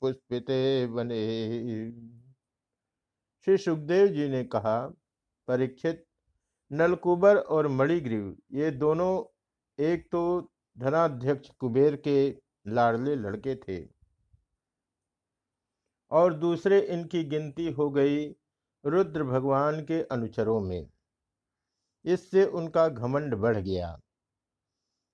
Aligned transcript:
पुष्पिते 0.00 0.86
वने। 0.86 1.92
श्री 3.46 3.56
सुखदेव 3.56 4.08
जी 4.08 4.28
ने 4.28 4.44
कहा, 4.44 4.92
परीक्षित, 5.48 6.06
नलकुबर 6.70 7.36
और 7.36 7.68
मणिग्रीव, 7.68 8.36
ये 8.52 8.70
दोनों 8.70 9.24
एक 9.78 10.08
तो 10.12 10.50
धनाध्यक्ष 10.76 11.50
कुबेर 11.60 11.96
के 11.96 12.36
लाडले 12.66 13.16
लड़के 13.16 13.56
थे 13.56 13.88
और 16.10 16.34
दूसरे 16.34 16.80
इनकी 16.80 17.24
गिनती 17.24 17.72
हो 17.72 17.90
गई 17.90 18.36
रुद्र 18.84 19.24
भगवान 19.24 19.80
के 19.80 20.02
अनुचरों 20.02 20.60
में। 20.60 20.88
इससे 22.04 22.44
उनका 22.44 22.88
घमंड 22.88 23.34
बढ़ 23.34 23.56
गया। 23.56 24.00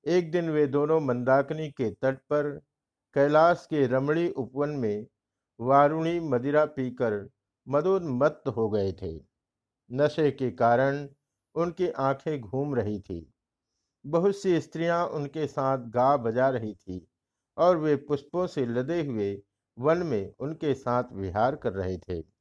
एक 0.07 0.31
दिन 0.31 0.51
वे 0.51 0.67
दोनों 0.67 1.01
मंदाकिनी 1.01 1.69
के 1.71 1.91
तट 1.91 2.19
पर 2.19 2.61
कैलाश 3.15 3.67
के 3.71 3.87
रमणी 3.87 4.29
उपवन 4.29 4.69
में 4.69 5.07
वारुणी 5.61 6.21
मदिरा 6.21 6.65
पीकर 6.65 7.29
मदोन्मत्त 7.69 8.49
हो 8.49 8.69
गए 8.71 8.93
थे। 8.93 9.21
नशे 9.93 10.31
के 10.31 10.51
कारण 10.51 11.09
उनकी 11.55 11.89
आँखें 11.89 12.41
घूम 12.41 12.75
रही 12.75 13.01
थी। 13.01 13.33
बहुत 14.07 14.37
सी 14.37 14.61
स्त्रियाँ 14.61 15.07
उनके 15.07 15.47
साथ 15.47 15.79
गा 15.79 16.17
बजा 16.17 16.49
रही 16.49 16.75
थी 16.75 17.09
और 17.57 17.77
वे 17.77 17.97
पुष्पों 17.97 18.47
से 18.47 18.67
लदे 18.67 19.03
हुए 19.03 19.43
वन 19.79 19.99
में 19.99 20.35
उनके 20.41 20.75
साथ 20.75 21.05
विहार 21.13 21.57
कर 21.57 21.73
रहे 21.73 21.99
थे। 21.99 22.38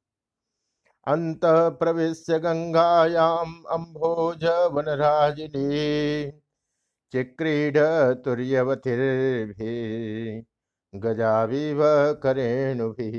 अंत 1.08 1.40
प्रवेश 1.78 2.26
गंगायाम 2.30 3.52
अम्भोज 3.70 4.44
वनराजिनी, 4.72 6.32
चिक्रीड 7.12 7.78
तुर्यवतिर्भि 8.24 9.76
करेणु 12.22 12.88
भी 12.90 13.12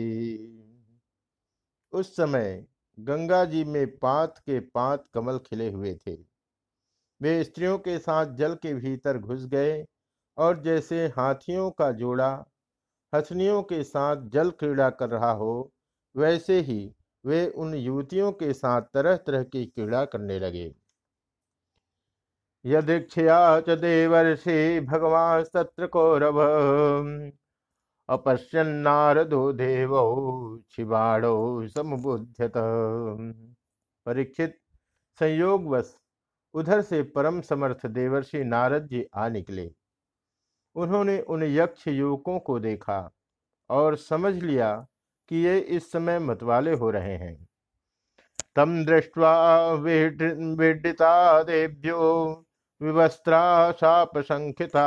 उस 1.94 2.16
समय 2.16 2.66
गंगा 2.98 3.44
जी 3.46 3.64
में 3.64 3.98
पात 3.98 4.38
के 4.38 4.60
पात 4.60 5.04
कमल 5.14 5.38
खिले 5.40 5.72
हुए 5.72 5.94
थे। 6.08 6.16
वे 7.22 7.44
स्त्रियों 7.44 7.78
के 7.80 7.98
साथ 8.00 8.36
जल 8.36 8.56
के 8.56 8.74
भीतर 8.74 9.18
घुस 9.18 9.46
गए 9.46 9.84
और 10.38 10.62
जैसे 10.62 11.06
हाथियों 11.08 11.70
का 11.72 11.92
जोड़ा, 11.92 12.32
हथनियों 13.14 13.62
के 13.64 13.84
साथ 13.84 14.30
जल 14.30 14.52
क्रीड़ा 14.52 14.90
कर 14.90 15.10
रहा 15.10 15.32
हो, 15.32 15.72
वैसे 16.16 16.60
ही 16.62 16.80
वे 17.26 17.48
उन 17.48 17.74
युवतियों 17.76 18.32
के 18.32 18.54
साथ 18.54 18.82
तरह 18.94 19.16
तरह 19.18 19.44
की 19.44 19.66
क्रीड़ा 19.66 20.04
करने 20.06 20.40
लगे। 20.40 20.74
यदीक्षया 22.66 23.60
च 23.62 23.78
देवर्षि 23.80 24.80
भगवान 24.80 25.44
सत्र 25.44 25.88
कौरव 25.88 26.40
अपश्यन्नारदो 28.10 29.52
देव 29.54 29.92
शिवाणो 30.72 31.68
समुबुध्यत। 31.68 32.54
परीक्षित 34.06 34.58
संयोगवश 35.20 35.96
उधर 36.54 36.82
से 36.82 37.02
परम 37.16 37.42
समर्थ 37.42 37.86
देवर्षि 37.88 38.44
नारद 38.44 38.88
जी 38.88 39.04
आ 39.16 39.28
निकले। 39.30 39.70
उन्होंने 40.76 41.20
उन 41.22 41.44
यक्ष 41.44 41.88
युवकों 41.88 42.40
को 42.40 42.60
देखा 42.60 43.00
और 43.70 43.96
समझ 43.96 44.34
लिया 44.44 44.70
कि 45.32 45.36
ये 45.38 45.58
इस 45.60 45.92
समय 45.92 46.20
मतवाले 46.20 46.74
हो 46.74 46.90
रहे 46.92 47.16
हैं। 47.18 47.36
तम 48.56 48.84
दृष्टवा 48.86 49.72
विडिता 49.74 51.44
देव्यो 51.44 52.46
विवस्त्रा 52.82 53.72
शाप 53.72 54.18
संखिता 54.20 54.84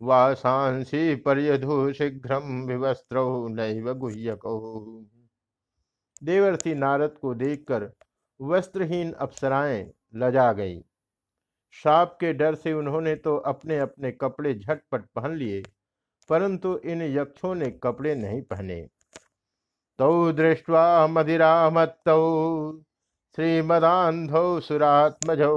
वासांसी 0.00 1.14
पर्यधु 1.16 1.92
शीघ्र 1.92 2.38
विवस्त्रो 2.68 3.24
नैव 3.48 3.92
गुह्यको। 3.94 4.54
देवर्षि 6.22 6.74
नारद 6.74 7.14
को 7.20 7.34
देखकर 7.34 7.90
वस्त्रहीन 8.40 9.12
अप्सराएँ 9.14 9.84
लजा 10.16 10.52
गई। 10.52 10.78
साप 11.74 12.16
के 12.20 12.32
डर 12.32 12.54
से 12.54 12.72
उन्होंने 12.72 13.14
तो 13.16 13.36
अपने 13.46 13.78
अपने 13.78 14.10
कपड़े 14.12 14.54
झटपट 14.54 15.04
पहन 15.16 15.34
लिए, 15.34 15.62
परंतु 16.30 16.76
इन 16.78 17.02
यक्षों 17.02 17.54
ने 17.54 17.70
कपड़े 17.82 18.14
नहीं 18.14 18.42
पहने। 18.42 18.80
तौ 19.98 20.32
दृष्ट्वा 20.32 20.84
मदिरा 21.06 21.52
मत्तौ 21.70 22.22
श्रीमदान्धौ 23.38 24.60
सुरात्मजौ 24.60 25.54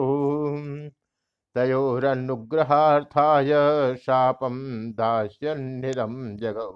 तयोरनुग्रहार्थाय 1.55 3.51
शापम 3.97 4.59
दास्यनिदम 4.93 6.13
जगौ। 6.37 6.69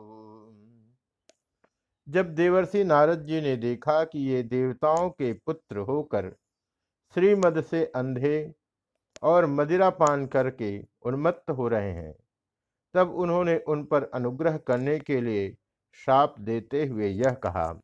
जब 2.08 2.34
देवर्षि 2.36 2.84
नारद 2.84 3.26
जी 3.26 3.42
ने 3.42 3.56
देखा 3.58 4.04
कि 4.04 4.20
ये 4.30 4.42
देवताओं 4.46 5.10
के 5.12 5.32
पुत्र 5.46 5.78
होकर 5.90 6.30
श्रीमद 7.16 7.62
से 7.64 7.86
अंधे 7.96 8.36
और 9.24 9.46
मदिरा 9.52 9.90
पान 9.96 10.26
करके 10.28 10.72
उन्मत्त 11.06 11.52
हो 11.52 11.68
रहे 11.68 11.92
हैं, 11.92 12.14
तब 12.96 13.16
उन्होंने 13.16 13.58
उन 13.68 13.84
पर 13.84 14.10
अनुग्रह 14.14 14.58
करने 14.58 15.00
के 15.00 15.22
लिए 15.22 15.50
शाप 15.94 16.36
देते 16.40 16.86
हुए 16.86 17.08
यह 17.08 17.34
कहा, 17.34 17.82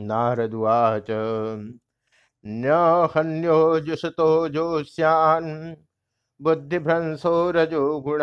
नारदुवाच, 0.00 1.06
न्यहन्यो 2.46 3.80
जुसतो 3.80 4.48
जोस्यान्, 4.48 5.76
बुद्धिभ्रंसो 6.42 7.50
रजो 7.50 8.00
गुण, 8.00 8.20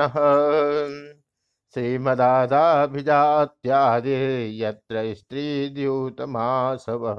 श्रीमदादाभिजात्यादि 1.75 4.64
यत्र 4.64 5.14
स्त्री 5.14 5.70
द्यूतमासव 5.70 7.16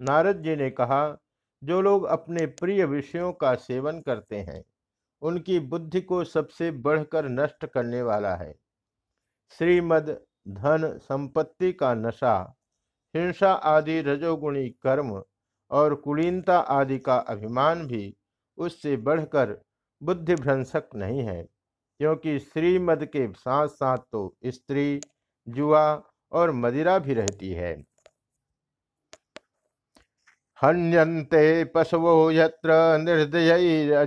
नारद 0.00 0.42
जी 0.42 0.56
ने 0.56 0.70
कहा, 0.70 1.18
जो 1.62 1.80
लोग 1.80 2.04
अपने 2.04 2.46
प्रिय 2.46 2.84
विषयों 2.84 3.32
का 3.32 3.54
सेवन 3.54 4.00
करते 4.00 4.36
हैं, 4.36 4.64
उनकी 5.22 5.60
बुद्धि 5.60 6.00
को 6.00 6.24
सबसे 6.24 6.70
बढ़कर 6.70 7.28
नष्ट 7.28 7.66
करने 7.66 8.02
वाला 8.02 8.34
है। 8.34 8.61
श्रीमद 9.50 10.08
धन 10.48 10.98
संपत्ति 10.98 11.72
का 11.72 11.94
नशा, 11.94 12.54
हिंसा 13.14 13.52
आदि 13.52 14.00
रजोगुणी 14.00 14.68
कर्म 14.82 15.22
और 15.70 15.94
कुलीनता 15.94 16.58
आदि 16.58 16.98
का 16.98 17.16
अभिमान 17.16 17.86
भी 17.86 18.14
उससे 18.58 18.96
बढ़कर 18.96 19.60
बुद्धिभ्रंशक 20.02 20.88
नहीं 20.94 21.22
है, 21.22 21.42
क्योंकि 22.00 22.38
श्रीमद 22.38 23.04
के 23.06 23.26
साथ 23.32 23.68
साथ 23.68 23.98
तो 24.12 24.36
स्त्री, 24.46 25.00
जुआ 25.46 26.02
और 26.32 26.50
मदिरा 26.52 26.98
भी 26.98 27.14
रहती 27.14 27.50
है। 27.50 27.72
हन्यन्ते 30.62 31.64
पशवो 31.64 32.30
यत्र 32.30 32.72
निर्दयैरजितात्मभिः 32.98 34.06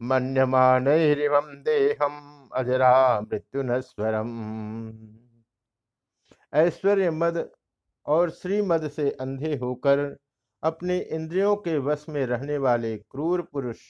मन्यमानैरिमं 0.00 1.62
देहम्। 1.62 2.43
अजरा 2.54 3.20
मृत्युनस्वरम्। 3.20 5.16
ऐश्वर्य 6.54 7.10
मद 7.10 7.50
और 8.06 8.30
श्रीमद 8.30 8.88
से 8.90 9.10
अंधे 9.10 9.56
होकर 9.56 10.16
अपने 10.62 10.98
इंद्रियों 10.98 11.56
के 11.56 11.78
वश 11.78 12.06
में 12.08 12.26
रहने 12.26 12.58
वाले 12.58 12.96
क्रूर 12.96 13.42
पुरुष 13.42 13.80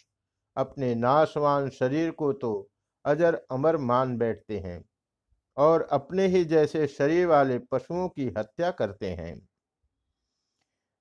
अपने 0.56 0.94
नाशवान 0.94 1.68
शरीर 1.70 2.10
को 2.10 2.32
तो 2.32 2.70
अजर 3.04 3.40
अमर 3.50 3.76
मान 3.76 4.16
बैठते 4.18 4.58
हैं 4.58 4.84
और 5.56 5.88
अपने 5.92 6.26
ही 6.26 6.44
जैसे 6.44 6.86
शरीर 6.86 7.26
वाले 7.26 7.58
पशुओं 7.58 8.08
की 8.08 8.28
हत्या 8.38 8.70
करते 8.70 9.10
हैं। 9.10 9.48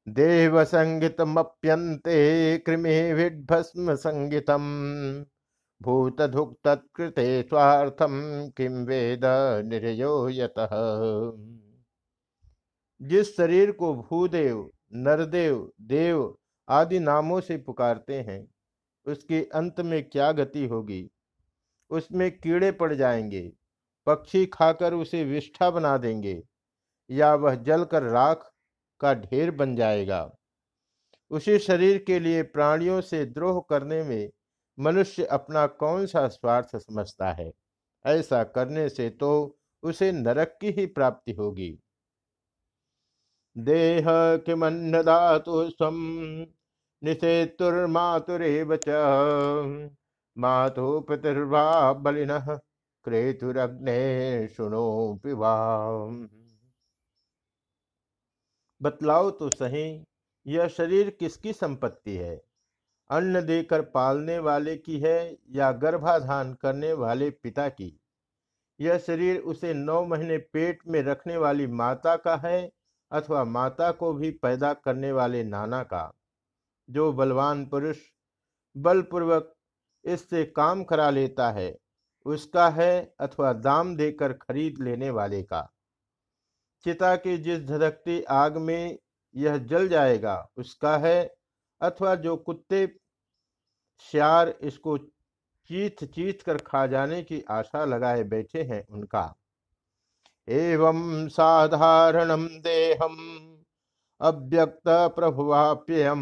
देव 0.09 0.63
संगीतमप्यंते 0.63 2.17
कृमि 2.57 3.13
विभस्म 3.13 3.95
संगीतम। 3.95 4.63
भूत 5.83 6.21
तत्कृते 6.63 7.41
स्वार्थम 7.41 8.11
किम 8.57 8.73
वेद 8.85 9.21
निर्यो 9.65 10.29
यत। 10.29 10.53
जिस 13.01 13.35
शरीर 13.37 13.71
को 13.71 13.93
भूदेव, 13.95 14.71
नरदेव, 14.93 15.71
देव 15.81 16.37
आदि 16.69 16.99
नामों 16.99 17.41
से 17.41 17.57
पुकारते 17.57 18.19
हैं, 18.21 18.47
उसके 19.05 19.41
अंत 19.53 19.81
में 19.81 20.03
क्या 20.09 20.31
गति 20.31 20.65
होगी? 20.67 21.09
उसमें 21.89 22.29
कीड़े 22.39 22.71
पड़ 22.71 22.93
जाएँगे, 22.93 23.41
पक्षी 24.07 24.45
खाकर 24.45 24.93
उसे 24.93 25.23
विष्ठा 25.23 25.69
बना 25.69 25.97
देंगे, 25.97 26.43
या 27.09 27.33
वह 27.35 27.55
जलकर 27.55 28.03
राख 28.03 28.51
का 28.99 29.13
ढेर 29.13 29.51
बन 29.51 29.75
जाएगा। 29.75 30.21
उसी 31.31 31.59
शरीर 31.59 32.03
के 32.07 32.19
लिए 32.19 32.43
प्राणियों 32.43 33.01
से 33.01 33.25
द्रोह 33.25 33.63
करने 33.69 34.03
में 34.03 34.29
मनुष्य 34.77 35.25
अपना 35.25 35.65
कौन 35.67 36.05
सा 36.05 36.27
स्वार्थ 36.27 36.75
समझता 36.77 37.31
है? 37.31 37.51
ऐसा 38.05 38.43
करने 38.43 38.89
से 38.89 39.09
तो 39.09 39.59
उसे 39.83 40.11
नरक 40.11 40.57
की 40.61 40.71
ही 40.71 40.85
प्राप्ति 40.85 41.31
होगी। 41.31 41.79
देह 43.55 44.05
किमन्न 44.37 45.01
धातु 45.03 45.69
स्वम 45.69 45.95
निषेतुर्मातुरेव 47.01 48.75
च। 48.77 49.89
मातु 50.37 50.99
पितुर्वा 50.99 51.93
बलिन 51.93 52.39
क्रेतुरग्ने 53.05 54.47
सुनो 54.47 54.85
पिवा 55.23 55.53
बतलाओ 58.81 59.29
तो 59.31 59.49
सही, 59.49 60.03
यह 60.45 60.67
शरीर 60.67 61.09
किसकी 61.09 61.53
संपत्ति 61.53 62.15
है? 62.17 62.35
अन्न 63.13 63.41
देकर 63.45 63.81
पालने 63.81 64.37
वाले 64.39 64.75
की 64.77 64.99
है 64.99 65.37
या 65.51 65.71
गर्भाधान 65.71 66.53
करने 66.53 66.93
वाले 66.93 67.29
पिता 67.29 67.69
की? 67.69 67.99
यह 68.79 68.97
शरीर 68.97 69.39
उसे 69.39 69.73
नौ 69.73 70.05
महीने 70.05 70.37
पेट 70.37 70.79
में 70.87 71.01
रखने 71.03 71.37
वाली 71.37 71.67
माता 71.67 72.15
का 72.15 72.35
है 72.35 72.71
अथवा 73.11 73.43
माता 73.43 73.91
को 73.91 74.13
भी 74.13 74.31
पैदा 74.31 74.73
करने 74.73 75.11
वाले 75.11 75.43
नाना 75.43 75.83
का? 75.83 76.11
जो 76.89 77.11
बलवान 77.13 77.65
पुरुष 77.65 77.97
बलपूर्वक 78.77 79.53
इससे 80.05 80.43
काम 80.45 80.83
करा 80.83 81.09
लेता 81.09 81.51
है, 81.51 81.77
उसका 82.25 82.69
है 82.69 83.13
अथवा 83.19 83.53
दाम 83.53 83.95
देकर 83.95 84.33
खरीद 84.33 84.81
लेने 84.81 85.09
वाले 85.09 85.43
का? 85.43 85.69
चिता 86.85 87.15
की 87.15 87.37
जिस 87.37 87.59
धधकती 87.59 88.21
आग 88.23 88.57
में 88.57 88.97
यह 89.35 89.57
जल 89.57 89.87
जाएगा, 89.87 90.49
उसका 90.57 90.97
है 90.97 91.35
अथवा 91.81 92.15
जो 92.15 92.35
कुत्ते 92.37 92.85
श्यार 93.99 94.55
इसको 94.61 94.97
चीथ 95.67 96.05
चीथ 96.05 96.33
कर 96.45 96.57
खा 96.57 96.87
जाने 96.87 97.23
की 97.23 97.43
आशा 97.49 97.85
लगाए 97.85 98.23
बैठे 98.23 98.63
हैं 98.63 98.87
उनका। 98.89 99.35
एवं 100.49 101.27
साधारणम 101.27 102.47
देहम 102.47 103.17
अव्यक्त 104.21 104.83
प्रभुवाप्ययम 104.87 106.21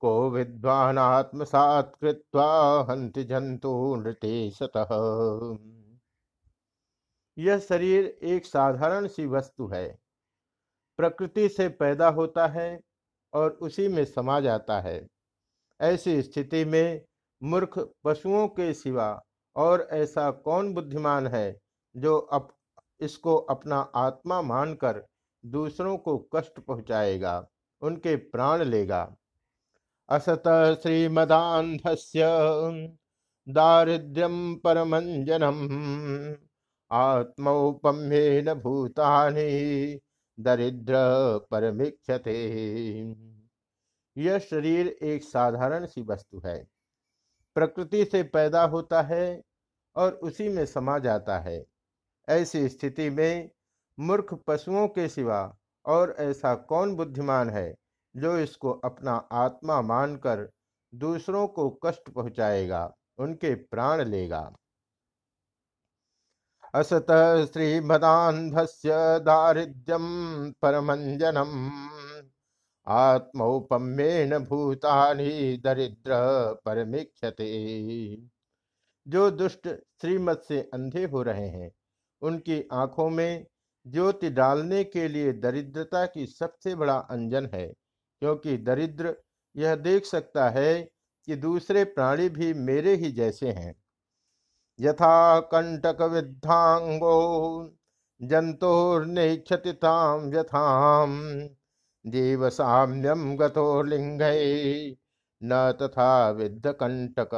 को 0.00 0.30
विद्वान 0.30 0.98
आत्मसात 0.98 1.92
कृत्वा 2.00 2.80
हंति 2.90 3.24
जंतु 3.24 3.96
नृते 3.96 4.50
सतः। 4.50 4.88
यह 7.38 7.58
शरीर 7.58 8.04
एक 8.22 8.46
साधारण 8.46 9.06
सी 9.06 9.26
वस्तु 9.26 9.66
है। 9.66 9.98
प्रकृति 10.96 11.48
से 11.48 11.68
पैदा 11.68 12.08
होता 12.08 12.46
है 12.46 12.80
और 13.32 13.50
उसी 13.50 13.88
में 13.88 14.04
समा 14.04 14.40
जाता 14.40 14.80
है। 14.80 15.06
ऐसी 15.80 16.22
स्थिति 16.22 16.64
में 16.64 17.00
मूर्ख 17.42 17.78
पशुओं 18.04 18.46
के 18.48 18.72
सिवा 18.74 19.22
और 19.56 19.88
ऐसा 19.92 20.30
कौन 20.30 20.72
बुद्धिमान 20.74 21.26
है 21.26 21.58
जो 21.96 22.18
अप, 22.18 22.48
इसको 23.00 23.36
अपना 23.36 23.76
आत्मा 23.96 24.42
मानकर 24.42 25.04
दूसरों 25.44 25.96
को 25.98 26.16
कष्ट 26.34 26.60
पहुंचाएगा 26.60 27.46
उनके 27.82 28.16
प्राण 28.16 28.62
लेगा। 28.62 29.16
असत 30.08 30.42
श्रीमदांधस्य 30.82 32.24
दारिद्र्यम 33.46 34.54
परमंजनम 34.56 35.58
आत्मौपम्येन 36.90 38.52
भूतानि 38.54 40.00
दरिद्र 40.40 40.94
परमिक्षते। 41.50 42.36
यह 44.18 44.38
शरीर 44.38 44.88
एक 45.02 45.24
साधारण 45.24 45.86
सी 45.86 46.02
वस्तु 46.02 46.42
है। 46.46 46.66
प्रकृति 47.54 48.04
से 48.04 48.22
पैदा 48.22 48.64
होता 48.64 49.02
है 49.02 49.42
और 49.96 50.12
उसी 50.12 50.48
में 50.48 50.66
समा 50.66 50.98
जाता 50.98 51.38
है। 51.38 51.64
ऐसी 52.28 52.68
स्थिति 52.68 53.10
में 53.10 53.50
मूर्ख 54.00 54.34
पशुओं 54.46 54.88
के 54.88 55.08
सिवा 55.08 55.56
और 55.86 56.14
ऐसा 56.18 56.54
कौन 56.54 56.94
बुद्धिमान 56.96 57.50
है 57.50 57.74
जो 58.16 58.38
इसको 58.38 58.72
अपना 58.72 59.12
आत्मा 59.32 59.82
मानकर 59.82 60.50
दूसरों 60.94 61.46
को 61.48 61.70
कष्ट 61.84 62.10
पहुंचाएगा, 62.10 62.94
उनके 63.18 63.54
प्राण 63.54 64.02
लेगा? 64.02 64.56
असत 66.74 67.06
श्रीमदान्धस्य 67.52 68.90
दारिद्र्यम 69.20 70.06
परमंजनम 70.62 71.52
आत्मौपम्येन 72.88 74.38
भूतानि 74.38 75.60
दरिद्र 75.64 76.12
परमीक्षते। 76.64 77.48
जो 79.06 79.30
दुष्ट 79.30 79.68
श्रीमत 80.00 80.42
से 80.48 80.60
अंधे 80.74 81.04
हो 81.04 81.22
रहे 81.22 81.48
हैं, 81.48 81.70
उनकी 82.22 82.62
आँखों 82.72 83.08
में 83.10 83.46
ज्योति 83.86 84.30
डालने 84.30 84.82
के 84.84 85.08
लिए 85.08 85.32
दरिद्रता 85.32 86.04
की 86.06 86.26
सबसे 86.26 86.74
बड़ा 86.74 86.96
अंजन 87.10 87.48
है, 87.54 87.66
क्योंकि 88.22 88.56
दरिद्र 88.58 89.14
यह 89.56 89.74
देख 89.76 90.04
सकता 90.04 90.48
है 90.50 90.80
कि 91.28 91.36
दूसरे 91.36 91.84
प्राणी 91.84 92.28
भी 92.28 92.52
मेरे 92.54 92.94
ही 92.94 93.10
जैसे 93.12 93.52
हैं। 93.52 93.74
यथा 94.78 95.40
कंटक 95.40 96.02
विद्धांगो 96.02 97.14
जंतोर्नेक्षति 98.20 99.72
ताम 99.72 100.34
यथाम 100.34 101.18
जीव 102.10 102.48
साम्यम 102.50 103.34
गतो 103.36 103.82
लिंग 103.84 104.20
न 105.42 105.72
तथा 105.80 106.08
विद्ध 106.32 106.72
कंटक 106.72 107.30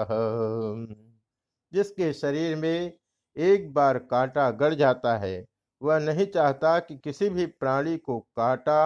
जिसके 1.73 2.13
शरीर 2.13 2.57
में 2.57 2.93
एक 3.37 3.73
बार 3.75 3.99
कांटा 4.01 4.51
गड़ 4.53 4.73
जाता 4.75 5.17
है, 5.19 5.45
वह 5.83 5.99
नहीं 5.99 6.27
चाहता 6.29 6.79
कि 6.81 6.97
किसी 6.99 7.29
भी 7.31 7.47
प्राणी 7.47 7.97
को 7.99 8.19
कांटा 8.37 8.81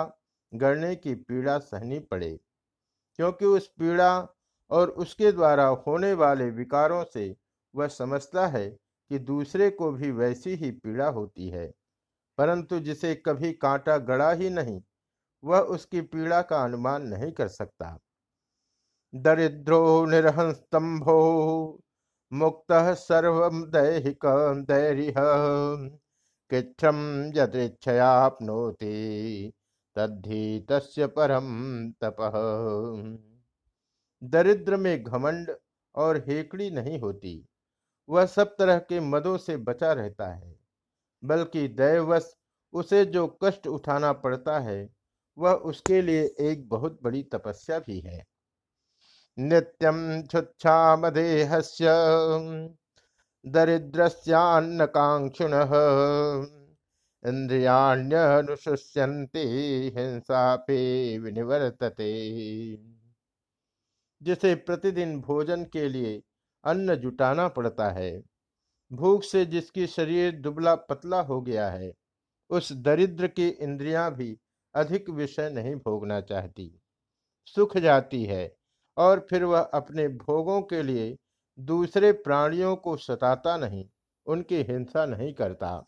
गड़ने 0.52 0.94
की 0.96 1.14
पीड़ा 1.14 1.58
सहनी 1.60 1.98
पड़े, 2.00 2.30
क्योंकि 3.18 3.44
उस 3.46 3.66
पीड़ा 3.78 4.10
और 4.70 4.90
उसके 4.98 5.32
द्वारा 5.32 5.66
होने 5.86 6.12
वाले 6.14 6.50
विकारों 6.52 7.04
से 7.04 7.34
वह 7.74 7.86
समझता 7.88 8.46
है 8.48 8.68
कि 9.10 9.18
दूसरे 9.20 9.70
को 9.72 9.90
भी 9.92 10.10
वैसी 10.12 10.54
ही 10.54 10.70
पीड़ा 10.72 11.08
होती 11.08 11.48
है, 11.48 11.66
परंतु 12.38 12.78
जिसे 12.80 13.14
कभी 13.16 13.52
कांटा 13.54 13.96
गड़ा 14.00 14.30
ही 14.32 14.50
नहीं 14.50 14.80
वह 15.44 15.60
उसकी 15.74 16.00
पीड़ा 16.02 16.40
का 16.42 16.62
अनुमान 16.64 17.02
नहीं 17.08 17.30
कर 17.32 17.48
सकता। 17.48 17.98
दरिद्रो 19.14 19.82
निरहस्तंभो 20.06 21.18
मुक्त 22.32 22.72
सर्व 22.98 23.48
दैहिक 23.72 24.26
दैर्य 24.68 25.12
किच्छम 26.50 26.96
यदृक्षयापनोति 27.36 28.92
तद्धि 29.96 30.66
तस्य 30.70 31.06
परम 31.08 31.46
तप। 32.02 32.16
दरिद्र 34.22 34.76
में 34.76 35.02
घमंड 35.02 35.54
और 35.94 36.16
हेकड़ी 36.28 36.70
नहीं 36.70 36.98
होती, 37.00 37.44
वह 38.08 38.26
सब 38.26 38.54
तरह 38.58 38.78
के 38.80 39.00
मदों 39.02 39.36
से 39.38 39.56
बचा 39.58 39.92
रहता 39.92 40.26
है, 40.26 40.54
बल्कि 41.22 41.66
दैवश 41.70 42.34
उसे 42.72 43.04
जो 43.06 43.26
कष्ट 43.44 43.66
उठाना 43.68 44.12
पड़ता 44.14 44.58
है 44.60 44.84
वह 45.38 45.60
उसके 45.64 46.02
लिए 46.02 46.34
एक 46.40 46.68
बहुत 46.68 46.98
बड़ी 47.02 47.22
तपस्या 47.22 47.78
भी 47.78 48.00
है। 48.00 48.24
नित्यम 49.38 50.22
क्षुच्छामदेहस्य 50.22 51.86
दरिद्रस्यान्न 53.44 54.86
कांक्षुण 54.86 55.52
इंद्रियाण्यनुशुष्यन्ति 57.24 59.92
हिंसा 59.96 60.56
पे 60.56 61.18
विनिवर्तते। 61.18 62.76
जिसे 64.22 64.54
प्रतिदिन 64.54 65.20
भोजन 65.20 65.64
के 65.64 65.88
लिए 65.88 66.22
अन्न 66.64 66.94
जुटाना 66.94 67.48
पड़ता 67.48 67.90
है, 67.90 68.22
भूख 68.90 69.22
से 69.22 69.46
जिसकी 69.46 69.86
शरीर 69.86 70.32
दुबला 70.32 70.74
पतला 70.74 71.20
हो 71.20 71.42
गया 71.42 71.70
है, 71.70 71.92
उस 72.50 72.72
दरिद्र 72.72 73.28
की 73.28 73.48
इंद्रियाँ 73.48 74.14
भी 74.14 74.38
अधिक 74.74 75.10
विषय 75.10 75.50
नहीं 75.50 75.74
भोगना 75.76 76.20
चाहती। 76.20 76.80
सुख 77.46 77.76
जाती 77.76 78.24
है 78.24 78.56
और 78.96 79.26
फिर 79.30 79.44
वह 79.44 79.60
अपने 79.60 80.08
भोगों 80.08 80.60
के 80.62 80.82
लिए 80.82 81.16
दूसरे 81.58 82.12
प्राणियों 82.12 82.76
को 82.76 82.96
सताता 82.96 83.56
नहीं, 83.56 83.88
उनकी 84.26 84.62
हिंसा 84.62 85.06
नहीं 85.06 85.32
करता। 85.34 85.84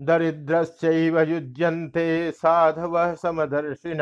दरिद्रस्यैव 0.00 1.20
युज्यन्ते 1.20 2.32
साधव 2.32 3.14
समदर्शिन 3.14 3.98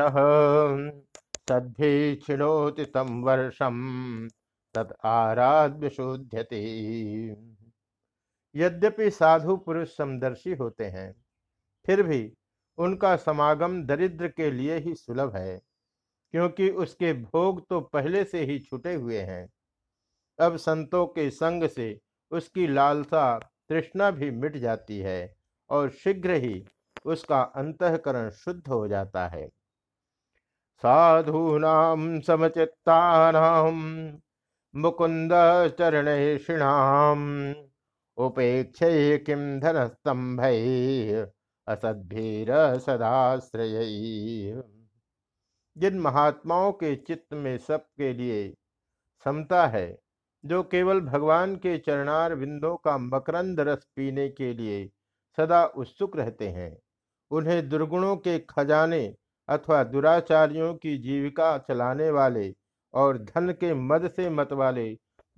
सद्भि 1.49 2.21
छिणोति 2.27 2.85
तम 2.85 3.23
वर्षम 3.23 4.29
तद 4.75 4.95
आराध्य 5.05 5.89
शोध्यते। 5.91 6.61
यद्यपि 8.55 9.11
साधु 9.11 9.57
पुरुष 9.57 9.97
समदर्शी 9.97 10.55
होते 10.55 10.85
हैं 10.85 11.20
फिर 11.85 12.03
भी 12.03 12.33
उनका 12.79 13.15
समागम 13.17 13.83
दरिद्र 13.85 14.29
के 14.29 14.51
लिए 14.51 14.77
ही 14.79 14.95
सुलभ 14.95 15.37
है, 15.37 15.61
क्योंकि 16.35 16.69
उसके 16.71 17.13
भोग 17.15 17.67
तो 17.69 17.81
पहले 17.93 18.25
से 18.25 18.45
ही 18.45 18.59
छुटे 18.61 18.95
हुए 18.95 19.19
हैं। 19.21 19.49
अब 20.39 20.57
संतों 20.57 21.07
के 21.07 21.29
संग 21.31 21.69
से 21.69 21.99
उसकी 22.33 22.67
लालसा 22.67 23.39
तृष्णा 23.71 24.11
भी 24.11 24.31
मिट 24.33 24.57
जाती 24.57 24.99
है 24.99 25.35
और 25.71 25.91
शीघ्र 25.95 26.35
ही 26.37 26.63
उसका 27.05 27.41
अंतकरण 27.43 28.31
शुद्ध 28.35 28.69
हो 28.69 28.87
जाता 28.89 29.27
है। 29.29 29.47
साधूनाम 30.85 32.21
समचित्ता 32.21 33.01
मुकुंद 34.75 35.33
चरणेषिणाम 35.79 37.21
उपेक्ष 38.19 38.79
किम 39.27 39.41
धनस्तंभ 39.61 40.41
असद्भीर 41.71 42.51
सदाश्रय 42.79 43.85
जिन 45.77 45.99
महात्माओं 46.01 46.73
के 46.73 46.95
चित्त 46.99 47.35
में 47.35 47.57
सबके 47.59 48.13
लिए 48.13 48.53
समता 49.27 49.67
है, 49.67 49.99
जो 50.45 50.63
केवल 50.63 51.01
भगवान 51.01 51.55
के 51.57 51.77
चरणार 51.79 52.35
बिंदों 52.35 52.77
का 52.77 52.97
मकरंद 52.99 53.61
रस 53.61 53.87
पीने 53.97 54.29
के 54.31 54.53
लिए 54.55 54.85
सदा 55.39 55.65
उत्सुक 55.77 56.17
रहते 56.17 56.49
हैं, 56.49 56.77
उन्हें 57.31 57.69
दुर्गुणों 57.69 58.17
के 58.17 58.39
खजाने 58.51 59.05
अथवा 59.49 59.83
दुराचारियों 59.85 60.75
की 60.75 60.97
जीविका 60.99 61.57
चलाने 61.59 62.11
वाले 62.11 62.53
और 62.95 63.19
धन 63.19 63.53
के 63.53 63.73
मद 63.75 64.11
से 64.11 64.29
मत 64.31 64.53
वाले 64.53 64.89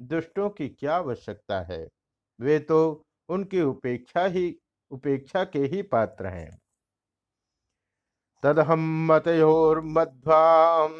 दुष्टों 0.00 0.48
की 0.50 0.68
क्या 0.70 0.96
आवश्यकता 0.96 1.60
है? 1.62 1.86
वे 2.40 2.58
तो 2.58 2.80
उनकी 3.28 3.60
उपेक्षा 3.62 4.24
ही 4.26 4.48
उपेक्षा 4.92 5.44
के 5.44 5.58
ही 5.58 5.82
पात्र 5.82 6.26
हैं। 6.26 6.50
तदहम 8.42 8.82
मतयोर्मध्वाम 9.06 10.92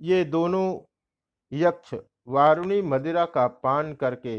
ये 0.00 0.24
दोनों 0.24 0.68
यक्ष 1.52 1.94
वारुणी 2.28 2.80
मदिरा 2.82 3.24
का 3.24 3.46
पान 3.62 3.94
करके 3.94 4.36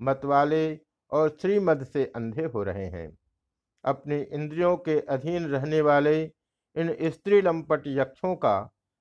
मतवाले 0.00 0.64
और 1.12 1.28
श्रीमद 1.40 1.84
से 1.84 2.04
अंधे 2.16 2.44
हो 2.44 2.62
रहे 2.62 2.86
हैं। 2.86 3.08
अपनी 3.84 4.20
इंद्रियों 4.20 4.76
के 4.78 4.98
अधीन 5.08 5.46
रहने 5.46 5.80
वाले 5.80 6.22
इन 6.76 6.94
स्त्री 7.10 7.40
लंपट 7.42 7.82
यक्षों 7.88 8.34
का 8.36 8.56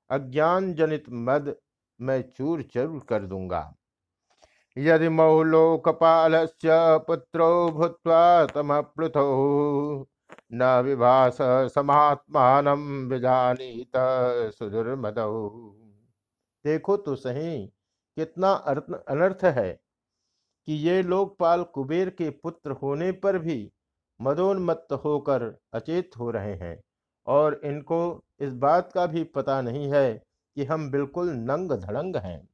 अज्ञान 0.09 0.73
जनित 0.73 1.05
मद 1.27 1.55
मैं 1.99 2.21
चूर 2.29 2.61
चूर 2.63 2.99
कर 3.09 3.25
दूँगा। 3.25 3.73
यदि 4.77 5.09
मौलोकपाल 5.09 6.35
पुत्रो 7.07 7.49
भूत्वा 7.71 8.23
तम 8.45 8.79
प्लुथो 8.81 9.25
न 10.53 10.81
विभास 10.85 11.37
समात्मान 11.71 12.67
विजानीत 13.09 13.97
सुदुर्मद। 14.57 15.15
देखो 16.65 16.97
तो 16.97 17.15
सही, 17.15 17.65
कितना 18.17 18.51
अनर्थ 18.51 19.43
है 19.45 19.71
कि 20.67 20.73
ये 20.79 21.01
लोकपाल 21.03 21.63
कुबेर 21.73 22.09
के 22.09 22.29
पुत्र 22.29 22.71
होने 22.73 23.11
पर 23.13 23.37
भी 23.37 23.71
मदोन्मत्त 24.21 24.93
होकर 24.93 25.43
अचेत 25.73 26.11
हो 26.19 26.31
रहे 26.31 26.55
हैं। 26.55 26.81
और 27.27 27.61
इनको 27.63 28.23
इस 28.39 28.53
बात 28.53 28.91
का 28.93 29.05
भी 29.05 29.23
पता 29.23 29.61
नहीं 29.61 29.91
है 29.93 30.13
कि 30.55 30.65
हम 30.65 30.91
बिल्कुल 30.91 31.29
नंग 31.29 31.71
धड़ंग 31.71 32.15
हैं। 32.15 32.47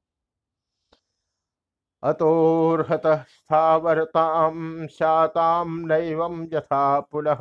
अतोर्हत 2.03 3.01
स्थावरताम 3.07 4.87
शाताम 4.87 5.79
नैवम 5.79 6.43
यथा 6.43 6.99
पुनः। 6.99 7.37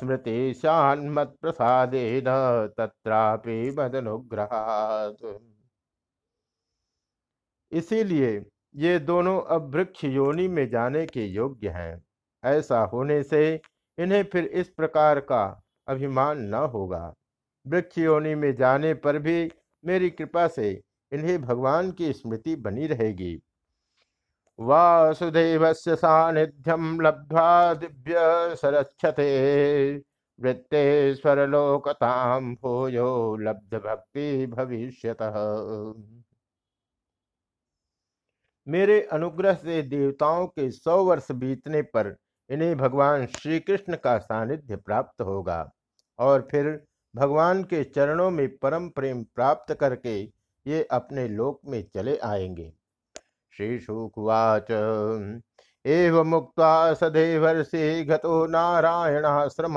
स्मृति 0.00 0.54
शान्मत 0.54 1.36
प्रसादेन 1.40 2.24
तत्रापि 2.78 3.70
मदनुग्रहात्। 3.70 5.24
इसीलिए 7.72 8.46
ये 8.76 8.98
दोनों 8.98 9.42
अब 9.42 9.74
वृक्ष 9.74 10.04
योनि 10.04 10.48
में 10.48 10.68
जाने 10.68 11.06
के 11.06 11.26
योग्य 11.26 11.68
हैं। 11.68 12.04
ऐसा 12.44 12.80
होने 12.84 13.22
से 13.22 13.60
इन्हें 13.98 14.22
फिर 14.24 14.44
इस 14.44 14.68
प्रकार 14.68 15.20
का 15.20 15.44
अभिमान 15.88 16.40
न 16.44 16.54
होगा। 16.54 17.14
वृक्ष 17.66 17.98
योनि 17.98 18.34
में 18.34 18.54
जाने 18.56 18.94
पर 18.94 19.18
भी 19.18 19.50
मेरी 19.84 20.10
कृपा 20.10 20.46
से 20.48 20.70
इन्हें 21.12 21.40
भगवान 21.42 21.90
की 21.92 22.12
स्मृति 22.12 22.56
बनी 22.56 22.86
रहेगी। 22.86 23.42
वासुदेव 24.58 25.72
से 25.72 25.96
सानिध्यम 25.96 27.00
लब्ध्वा 27.00 27.74
दिव्य 27.74 28.56
सरक्षते 28.56 29.30
वृत्ते 30.38 31.46
लोकताम 31.46 32.54
भूयो 32.54 33.36
लब्ध 33.36 33.74
भक्ति 33.74 34.46
भविष्यतः। 34.46 35.34
मेरे 38.66 39.00
अनुग्रह 39.02 39.54
से 39.54 39.82
देवताओं 39.82 40.46
के 40.46 40.70
सौ 40.70 41.02
वर्ष 41.04 41.30
बीतने 41.32 41.82
पर 41.82 42.14
इन्हें 42.50 42.76
भगवान 42.76 43.26
श्री 43.26 43.60
कृष्ण 43.60 43.96
का 43.96 44.18
सानिध्य 44.18 44.76
प्राप्त 44.76 45.22
होगा। 45.22 45.72
और 46.18 46.48
फिर 46.50 46.84
भगवान 47.16 47.64
के 47.64 47.84
चरणों 47.84 48.30
में 48.30 48.56
परम 48.56 48.88
प्रेम 48.88 49.24
प्राप्त 49.24 49.74
करके 49.74 50.22
ये 50.66 50.88
अपने 50.90 51.28
लोक 51.28 51.60
में 51.66 51.84
चले 51.94 52.16
आएँगे। 52.16 52.72
श्री 53.56 53.80
शुकवाच। 53.80 54.70
एव 55.86 56.24
मुक्त 56.24 56.60
सदेवर्षि 57.00 58.04
गतो 58.04 58.46
नारायणाश्रम 58.46 59.72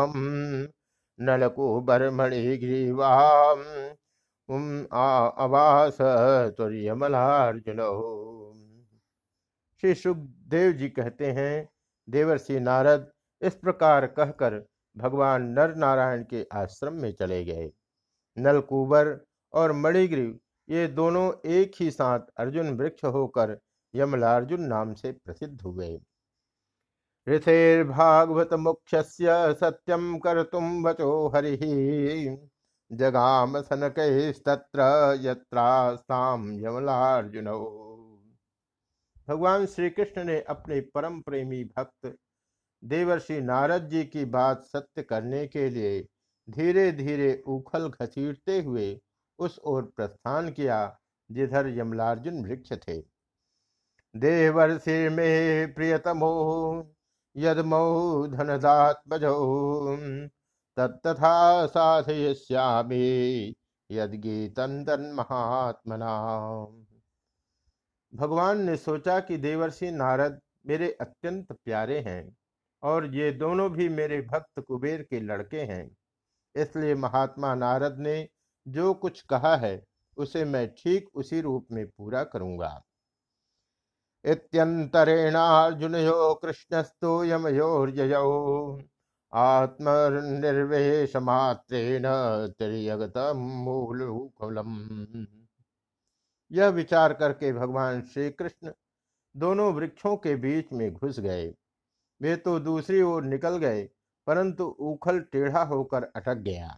नलको 1.21 1.81
बर्मणि 1.81 2.57
ग्रीवाम। 2.57 3.59
आवास 4.93 5.97
तुर्यमलार्जुन। 6.57 7.77
श्री 9.81 9.95
सुखदेव 9.95 10.71
जी 10.71 10.89
कहते 10.89 11.31
हैं 11.31 11.69
देवर्षि 12.09 12.59
नारद 12.59 13.11
इस 13.41 13.55
प्रकार 13.55 14.05
कहकर 14.07 14.65
भगवान 14.97 15.43
नर 15.49 15.75
नारायण 15.75 16.23
के 16.23 16.45
आश्रम 16.53 16.93
में 16.93 17.11
चले 17.13 17.43
गए। 17.45 17.71
नलकूबर 18.37 19.25
और 19.53 19.71
मणिग्रीव 19.71 20.39
ये 20.69 20.87
दोनों 20.87 21.31
एक 21.45 21.71
ही 21.79 21.91
साथ 21.91 22.19
अर्जुन 22.37 22.69
वृक्ष 22.69 23.03
होकर 23.05 23.57
यमलार्जुन 23.95 24.61
नाम 24.61 24.93
से 24.93 25.11
प्रसिद्ध 25.11 25.61
हुए। 25.61 25.99
ऋषेर्भागवत 27.27 28.53
मुख्य 28.53 29.03
सत्यम 29.03 30.17
कर 30.17 30.43
तुम 30.43 30.83
बचो 30.83 31.27
हरि। 31.27 31.57
जगाम 32.91 33.57
यत्रास्ताम 35.25 36.51
यमलार्जुन। 36.59 37.47
भगवान 39.27 39.65
श्री 39.65 39.89
कृष्ण 39.89 40.23
ने 40.23 40.41
अपने 40.41 40.81
परम 40.81 41.21
प्रेमी 41.21 41.63
भक्त 41.63 42.17
देवर्षि 42.83 43.41
नारद 43.41 43.89
जी 43.89 44.03
की 44.03 44.25
बात 44.25 44.63
सत्य 44.63 45.03
करने 45.03 45.47
के 45.47 45.69
लिए 45.69 46.07
धीरे 46.49 46.91
धीरे 46.91 47.43
उखल 47.47 47.89
घसीटते 47.89 48.61
हुए 48.61 49.01
उस 49.39 49.59
ओर 49.59 49.83
प्रस्थान 49.95 50.51
किया, 50.51 50.99
जिधर 51.31 51.67
यमलार्जुन 51.67 52.45
वृक्ष 52.45 52.73
थे। 52.73 52.97
देवर्षि 54.15 55.09
में 55.09 55.73
प्रियतमो, 55.73 56.31
यदमौ 57.35 58.27
धनदात्मजौ, 58.27 59.97
तत्तथा 60.77 61.65
साधयिष्यामि 61.65 63.55
यदगीतन 63.91 65.15
महात्मना 65.15 66.15
भगवान 68.13 68.61
ने 68.61 68.77
सोचा 68.77 69.19
कि 69.19 69.37
देवर्षि 69.37 69.91
नारद 69.91 70.41
मेरे 70.67 70.97
अत्यंत 71.01 71.51
प्यारे 71.51 71.99
हैं 71.99 72.35
और 72.83 73.15
ये 73.15 73.31
दोनों 73.31 73.71
भी 73.71 73.89
मेरे 73.89 74.21
भक्त 74.21 74.59
कुबेर 74.59 75.03
के 75.03 75.19
लड़के 75.19 75.61
हैं। 75.61 75.97
इसलिए 76.55 76.95
महात्मा 76.95 77.55
नारद 77.55 77.95
ने 77.99 78.29
जो 78.67 78.93
कुछ 78.93 79.21
कहा 79.21 79.55
है, 79.55 79.83
उसे 80.17 80.45
मैं 80.45 80.73
ठीक 80.73 81.09
उसी 81.13 81.41
रूप 81.41 81.67
में 81.71 81.87
पूरा 81.87 82.23
करूँगा। 82.23 82.83
इत्यंतरेणार्जुनयो 84.25 86.33
कृष्णस्तु 86.33 87.23
यमयोर्जयो 87.23 88.81
आत्मनिर्वेश 89.33 91.15
मात्रेण 91.15 92.03
मूलकुलम 93.35 94.77
यह 96.51 96.67
विचार 96.67 97.13
करके 97.13 97.53
भगवान 97.53 98.01
श्री 98.01 98.29
कृष्ण 98.29 98.71
दोनों 99.35 99.73
वृक्षों 99.73 100.17
के 100.17 100.35
बीच 100.35 100.73
में 100.73 100.93
घुस 100.93 101.19
गए। 101.19 101.53
वे 102.21 102.35
तो 102.35 102.59
दूसरी 102.59 103.01
ओर 103.01 103.23
निकल 103.23 103.57
गए, 103.57 103.89
परंतु 104.27 104.63
उखल 104.63 105.19
टेढ़ा 105.19 105.63
होकर 105.63 106.03
अटक 106.03 106.33
गया। 106.33 106.77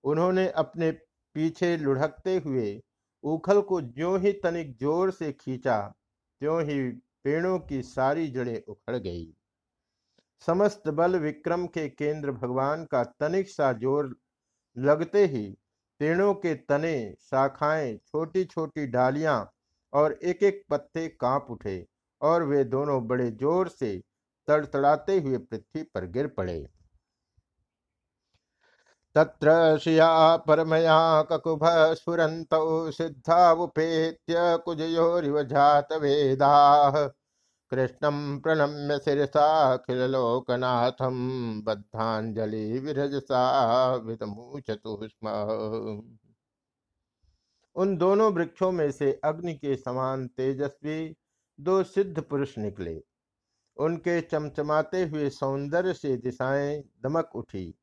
उन्होंने 0.05 0.49
अपने 0.57 0.91
पीछे 1.37 1.77
लुढ़कते 1.77 2.37
हुए 2.39 2.81
उखल 3.25 3.61
को 3.61 3.81
ज्यो 3.83 4.17
ही 4.17 4.33
तनिक 4.43 4.77
ज़ोर 4.79 5.11
से 5.11 5.33
खींचा, 5.33 5.79
त्यों 6.41 6.63
ही 6.63 6.81
पेड़ों 7.25 7.59
की 7.59 7.83
सारी 7.83 8.27
जड़ें 8.29 8.63
उखड़ 8.65 8.97
गई। 8.97 9.33
समस्त 10.43 10.89
बल 10.91 11.19
विक्रम 11.19 11.67
के 11.67 11.89
केंद्र 11.89 12.33
भगवान 12.33 12.85
का 12.85 13.05
तनिक 13.21 13.51
सा 13.51 13.73
ज़ोर 13.73 14.15
लगते 14.77 15.27
ही 15.27 15.47
पेड़ों 16.03 16.33
के 16.35 16.55
तने, 16.55 17.15
शाखाएँ 17.21 17.95
छोटी 17.97 18.45
छोटी 18.45 18.87
डालियाँ 18.87 19.53
और 19.93 20.13
एक 20.13 20.43
एक 20.43 20.63
पत्ते 20.71 21.07
काँप 21.21 21.47
उठे 21.51 21.87
और 22.23 22.43
वे 22.43 22.65
दोनों 22.65 23.07
बड़े 23.07 23.31
ज़ोर 23.31 23.69
से 23.69 23.97
तड़तड़ाते 24.49 25.19
हुए 25.21 25.39
पृथ्वी 25.39 25.83
पर 25.83 26.07
गिर 26.07 26.27
पड़े। 26.27 26.59
तत्र 29.17 29.79
श्रिया 29.79 30.37
परमया 30.37 31.23
ककुभ 31.23 31.65
स्फुरन्तौ 31.95 32.91
सिद्धावुपेत्य 32.91 34.59
कुजयोरिव 34.65 35.43
जातवेदाः। 35.43 37.22
कृष्णं 37.73 38.41
प्रणम्य 38.41 38.99
शिरसाखिलोकनाथं 38.99 41.15
बद्धाञ्जलि 41.65 42.79
विरजसा 42.79 43.95
विदमूचतु 43.95 45.09
स्म। 45.09 45.29
उन 47.77 47.97
दोनों 47.97 48.33
वृक्षों 48.33 48.73
में 48.73 48.91
से 48.91 49.21
अग्नि 49.25 49.55
के 49.55 49.77
समान 49.77 50.27
तेजस्वी 50.27 51.17
दो 51.61 51.83
सिद्ध 51.83 52.23
पुरुष 52.23 52.59
निकले। 52.59 53.03
उनके 53.77 54.21
चमचमाते 54.21 55.05
हुए 55.05 55.31
सौंदर्य 55.31 55.93
से 55.93 56.17
दिशाएँ 56.17 56.85
दमक 57.03 57.31
उठी। 57.35 57.75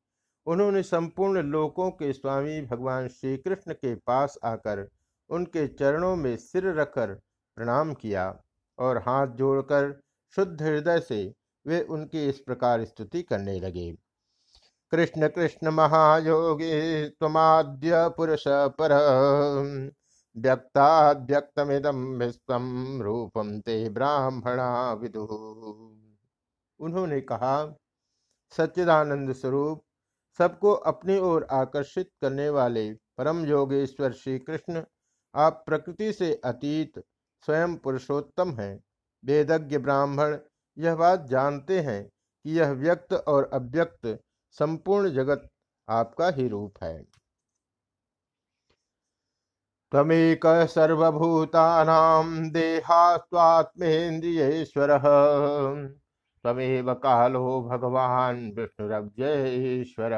उन्होंने 0.46 0.82
संपूर्ण 0.82 1.42
लोकों 1.42 1.90
के 1.90 2.12
स्वामी 2.12 2.62
भगवान 2.62 3.08
श्री 3.08 3.36
कृष्ण 3.36 3.72
के 3.72 3.94
पास 3.94 4.38
आकर 4.44 4.90
उनके 5.30 5.68
चरणों 5.68 6.16
में 6.16 6.36
सिर 6.36 6.66
रखकर 6.66 7.20
प्रणाम 7.56 7.94
किया। 7.94 8.42
और 8.80 8.98
हाथ 8.98 9.26
जोड़कर 9.26 10.00
शुद्ध 10.36 10.62
हृदय 10.62 11.00
से 11.00 11.34
वे 11.66 11.80
उनकी 11.82 12.28
इस 12.28 12.40
प्रकार 12.40 12.84
स्तुति 12.84 13.22
करने 13.22 13.60
लगे। 13.60 13.92
कृष्ण 14.92 15.28
कृष्ण 15.28 15.70
महायोगी 15.70 17.08
तमाद्य 17.08 18.08
पुरुष 18.08 18.44
पर। 18.48 18.92
व्यक्ताद्यक्तमिदम 20.36 22.22
रूपम 23.02 23.60
ते 23.60 23.88
ब्राह्मणा 23.88 24.92
विदु। 24.92 25.22
उन्होंने 26.80 27.20
कहा, 27.20 27.76
सच्चिदानंद 28.50 29.32
स्वरूप, 29.32 29.82
सबको 30.38 30.72
अपनी 30.72 31.18
ओर 31.18 31.46
आकर्षित 31.50 32.10
करने 32.22 32.48
वाले 32.50 32.92
परम 33.18 33.44
योगेश्वर 33.46 34.12
श्री 34.12 34.38
कृष्ण, 34.38 34.82
आप 35.34 35.62
प्रकृति 35.66 36.12
से 36.12 36.40
अतीत 36.44 37.02
स्वयं 37.44 37.76
पुरुषोत्तम 37.76 38.50
हैं। 38.50 38.84
वेदज्ञ 39.24 39.78
ब्राह्मण 39.78 40.38
यह 40.78 40.94
बात 40.94 41.20
जानते 41.20 41.80
हैं 41.80 42.04
कि 42.04 42.58
यह 42.58 42.70
व्यक्त 42.70 43.12
और 43.12 43.50
अव्यक्त 43.52 44.20
संपूर्ण 44.50 45.10
जगत 45.10 45.48
आपका 45.88 46.30
ही 46.30 46.48
रूप 46.48 46.74
है। 46.82 47.06
तमेक 49.92 50.46
सर्वभूतानाम 50.46 52.50
देहात्मेन्द्रियेश्वर 52.50 54.98
तमेव 56.44 56.94
कालो 56.94 57.62
भगवान 57.62 58.52
विष्णुरव्यश्वर। 58.52 60.12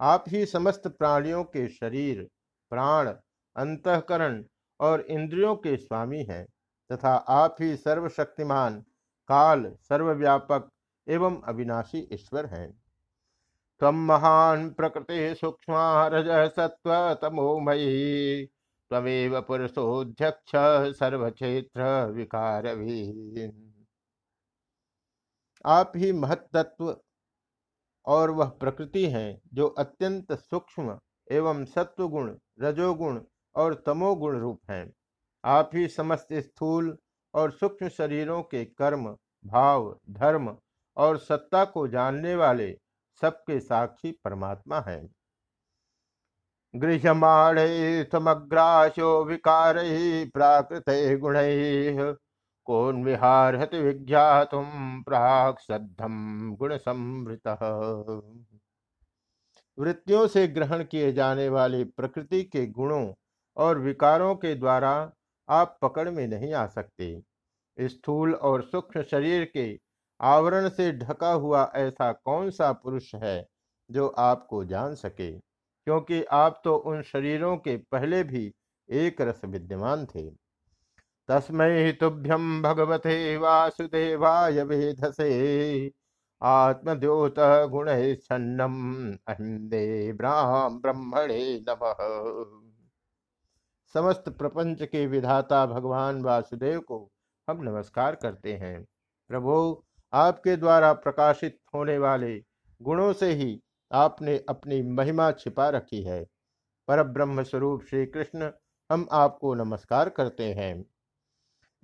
आप 0.00 0.24
ही 0.28 0.46
समस्त 0.46 0.88
प्राणियों 0.88 1.44
के 1.44 1.68
शरीर, 1.68 2.28
प्राण, 2.70 3.14
अंतकरण 3.56 4.44
और 4.80 5.00
इंद्रियों 5.00 5.54
के 5.56 5.76
स्वामी 5.76 6.22
हैं 6.24 6.44
तथा 6.90 7.14
आप 7.30 7.56
ही 7.60 7.76
सर्वशक्तिमान, 7.76 8.80
काल 9.28 9.72
सर्वव्यापक 9.80 10.70
एवं 11.06 11.40
अविनाशी 11.42 12.08
ईश्वर 12.12 12.46
हैं। 12.46 12.70
तम 13.80 13.94
महान 14.06 14.70
प्रकृति 14.70 15.34
सूक्ष्म 15.34 15.74
रज 16.12 16.50
सत्व 16.50 16.92
तमोमयी 17.22 18.46
तमेव 18.90 19.40
पुरुषोध्यक्ष 19.40 20.50
सर्वक्षेत्र 20.98 22.06
विकार 22.06 22.66
आप 25.64 25.92
ही 25.96 26.12
महत्त्व 26.12 26.96
और 28.06 28.30
वह 28.30 28.48
प्रकृति 28.60 29.06
है 29.06 29.40
जो 29.54 29.66
अत्यंत 29.78 30.32
सूक्ष्म 30.32 30.98
एवं 31.30 31.64
सत्वगुण, 31.64 32.34
रजोगुण 32.60 33.20
और 33.54 33.82
तमोगुण 33.86 34.38
रूप 34.38 34.60
हैं। 34.70 34.92
आप 35.44 35.70
ही 35.74 35.88
समस्त 35.88 36.28
स्थूल 36.32 36.98
और 37.34 37.50
सूक्ष्म 37.50 37.88
शरीरों 37.88 38.42
के 38.42 38.64
कर्म, 38.64 39.16
भाव, 39.46 40.00
धर्म 40.10 40.56
और 40.96 41.18
सत्ता 41.18 41.64
को 41.64 41.88
जानने 41.88 42.34
वाले 42.34 42.78
सबके 43.20 43.60
साक्षी 43.60 44.12
परमात्मा 44.24 44.80
हैं। 44.80 45.10
गृहमाणे 46.76 48.04
समग्राशो 48.04 49.24
विकार 49.24 49.78
ही 49.78 50.24
प्राकृत 50.24 50.84
गुण, 51.20 51.34
कौन 52.64 53.04
विहार 53.04 53.52
विहारहति 53.52 53.78
विज्ञातुम 53.78 55.02
प्राक 55.02 55.58
सद्धम 55.58 56.56
गुण 56.56 56.76
समृत 56.76 57.48
वृत्तियों 59.78 60.26
से 60.26 60.48
ग्रहण 60.48 60.84
किए 60.84 61.12
जाने 61.12 61.48
वाले 61.48 61.84
प्रकृति 61.84 62.44
के 62.44 62.66
गुणों 62.66 63.12
और 63.56 63.78
विकारों 63.78 64.34
के 64.34 64.54
द्वारा 64.54 65.12
आप 65.48 65.78
पकड़ 65.82 66.10
में 66.10 66.28
नहीं 66.28 66.52
आ 66.52 66.66
सकते। 66.66 67.22
स्थूल 67.78 68.34
और 68.34 68.62
सूक्ष्म 68.62 69.02
शरीर 69.02 69.44
के 69.44 69.80
आवरण 70.20 70.68
से 70.68 70.92
ढका 70.92 71.32
हुआ 71.32 71.72
ऐसा 71.74 72.12
कौन 72.12 72.50
सा 72.50 72.72
पुरुष 72.72 73.14
है 73.14 73.48
जो 73.90 74.08
आपको 74.08 74.64
जान 74.64 74.94
सके? 74.94 75.32
क्योंकि 75.86 76.24
आप 76.24 76.60
तो 76.64 76.76
उन 76.76 77.02
शरीरों 77.02 77.56
के 77.56 77.76
पहले 77.76 78.22
भी 78.24 78.54
एक 78.90 79.20
रस 79.20 79.40
विद्यमान 79.44 80.06
थे। 80.06 80.30
तस्मै 81.28 81.92
तुभ्यम 81.92 82.62
भगवते 82.62 83.36
वासुदेवाय 83.36 84.62
वेधसे। 84.62 85.92
आत्मद्योत 86.42 87.34
गुणैच्छन्नम 87.70 88.74
अहिंदे 89.28 90.12
ब्रह्मणे 90.12 91.64
नमः। 91.68 92.59
समस्त 93.94 94.24
प्रपंच 94.28 94.82
के 94.82 95.06
विधाता 95.06 95.66
भगवान 95.66 96.22
वासुदेव 96.22 96.80
को 96.80 97.10
हम 97.50 97.62
नमस्कार 97.62 98.14
करते 98.14 98.52
हैं। 98.54 98.86
प्रभु, 99.28 99.82
आपके 100.12 100.56
द्वारा 100.56 100.92
प्रकाशित 100.92 101.58
होने 101.74 101.98
वाले 101.98 102.44
गुणों 102.82 103.12
से 103.12 103.32
ही 103.32 103.62
आपने 103.92 104.44
अपनी 104.48 104.82
महिमा 104.82 105.32
छिपा 105.32 105.68
रखी 105.68 106.02
है। 106.02 106.24
पर 106.88 107.02
ब्रह्म 107.02 107.42
स्वरूप 107.42 107.82
श्री 107.90 108.06
कृष्ण 108.06 108.50
हम 108.92 109.08
आपको 109.12 109.54
नमस्कार 109.54 110.08
करते 110.08 110.52
हैं। 110.52 110.84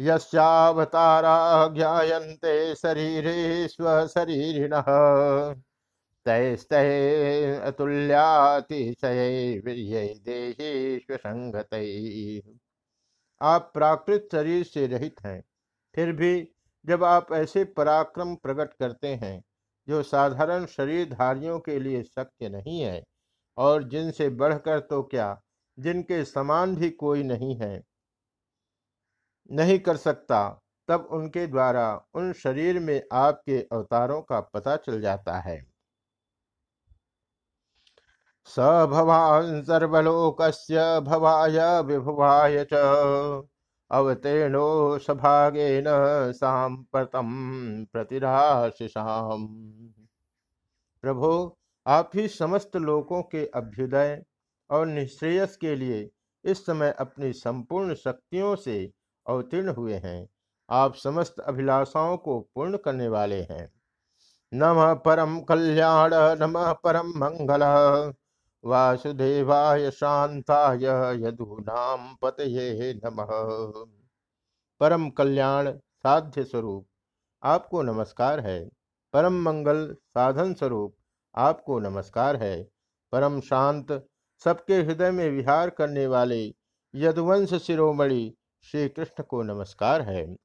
यस्यावतारा 0.01 1.69
ज्ञायन्ते 1.69 2.75
शरीरे 2.75 3.69
स्वशरीरिण 3.69 4.75
अतुल्यातिशय 7.67 9.61
आप 13.41 13.71
प्राकृत 13.75 14.29
शरीर 14.33 14.65
से 14.65 14.87
रहित 14.87 15.15
हैं 15.27 15.41
फिर 15.95 16.13
भी 16.13 16.49
जब 16.85 17.05
आप 17.05 17.33
ऐसे 17.33 17.65
पराक्रम 17.65 18.35
प्रकट 18.35 18.73
करते 18.73 19.15
हैं 19.15 19.43
जो 19.89 20.03
साधारण 20.03 20.67
शरीरधारियों 20.67 21.59
के 21.61 21.79
लिए 21.79 22.03
शक्य 22.03 22.49
नहीं 22.49 22.81
है 22.81 23.03
और 23.59 23.85
जिनसे 23.85 24.29
बढ़कर 24.29 24.81
तो 24.81 25.03
क्या 25.03 25.41
जिनके 25.79 26.25
समान 26.25 26.77
भी 26.77 26.91
कोई 26.91 27.23
नहीं 27.23 27.57
है 27.57 27.83
नहीं 29.51 29.79
कर 29.79 29.97
सकता 29.97 30.49
तब 30.89 31.09
उनके 31.13 31.47
द्वारा 31.47 32.07
उन 32.15 32.33
शरीर 32.33 32.79
में 32.81 33.01
आपके 33.13 33.61
अवतारों 33.73 34.23
का 34.23 34.41
पता 34.41 34.77
चल 34.77 35.01
जाता 35.01 35.39
है 35.41 35.76
स 38.47 38.59
भवान् 38.91 39.63
सर्वलोकस्य 39.63 41.01
भवाय 41.01 41.83
विभुवाय 41.83 42.67
च। 42.73 42.75
अवतीर्णो 43.91 44.99
सभागेन 44.99 45.85
सांप्रतम 46.33 47.29
प्रतिराशिषाम। 47.93 49.47
प्रभो, 51.03 51.59
आप 51.87 52.11
ही 52.15 52.29
समस्त 52.29 52.77
लोकों 52.77 53.23
के 53.23 53.47
अभ्युदय 53.47 54.23
और 54.71 54.87
निश्रेयस 54.87 55.57
के 55.57 55.77
लिए 55.77 56.11
इस 56.45 56.67
समय 56.67 56.95
अपनी 57.01 57.33
संपूर्ण 57.33 57.95
शक्तियों 57.95 58.57
से 58.57 58.93
अवतीर्ण 59.27 59.69
हुए 59.69 59.95
हैं। 59.95 60.29
आप 60.71 60.95
समस्त 60.95 61.35
अभिलाषाओं 61.41 62.17
को 62.17 62.41
पूर्ण 62.41 62.77
करने 62.77 63.09
वाले 63.09 63.41
हैं। 63.51 63.73
नम 64.55 64.95
परम 64.95 65.41
कल्याण, 65.41 66.11
नम 66.15 66.73
परम 66.73 67.09
मंगल। 67.17 67.61
वासुदेवाय 68.67 69.91
शांताय 69.91 70.85
यदूनाम 71.27 72.17
पतये 72.23 72.95
नमः। 73.05 73.27
परम 74.81 75.11
कल्याण 75.11 75.71
साध्य 75.77 76.45
स्वरूप, 76.45 76.87
आपको 77.43 77.83
नमस्कार 77.83 78.41
है। 78.41 78.69
परम 79.13 79.33
मंगल 79.33 79.97
साधन 80.09 80.55
स्वरूप, 80.55 80.97
आपको 81.37 81.79
नमस्कार 81.79 82.37
है। 82.37 82.63
परम 83.13 83.41
शांत, 83.41 84.07
सबके 84.45 84.75
हृदय 84.75 85.11
में 85.11 85.31
विहार 85.31 85.71
करने 85.71 86.07
वाले 86.07 86.55
यदुवंश 86.95 87.55
शिरोमणि 87.55 88.35
श्री 88.63 88.89
कृष्ण 88.89 89.25
को 89.25 89.43
नमस्कार 89.43 90.03
है। 90.03 90.37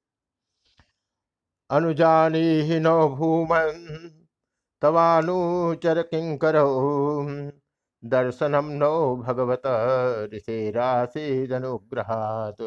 अनुजानी 1.70 2.80
नौ 2.80 3.10
भूमन, 3.10 4.12
तवानुचर 4.82 6.02
किंकरो 6.02 7.61
दर्शनम 8.04 8.66
नो 8.66 9.16
भगवत 9.16 9.62
ऋषिराशीदनुग्रहात 10.34 12.62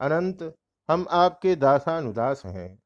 अनंत, 0.00 0.54
हम 0.88 1.06
आपके 1.10 1.56
दासानुदास 1.56 2.42
हैं। 2.46 2.82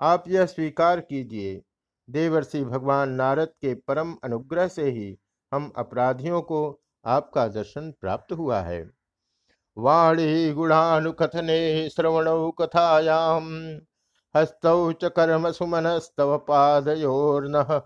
आप 0.00 0.24
यह 0.28 0.46
स्वीकार 0.46 1.00
कीजिए, 1.00 1.62
देवर्षि 2.08 2.64
भगवान 2.64 3.10
नारद 3.10 3.48
के 3.60 3.74
परम 3.74 4.16
अनुग्रह 4.24 4.68
से 4.68 4.90
ही 4.90 5.18
हम 5.52 5.72
अपराधियों 5.76 6.42
को 6.42 6.80
आपका 7.04 7.48
दर्शन 7.48 7.94
प्राप्त 8.00 8.32
हुआ 8.32 8.60
है। 8.60 8.90
वाणी 9.76 10.52
गुणानुकथने 10.52 11.88
श्रवण 11.88 12.52
कथायाम 12.60 13.48
हस्तौ 14.34 14.92
च 14.92 15.04
कर्म 15.04 15.50
सुमनस्तव 15.50 16.38
पादयोर्न 16.38 17.82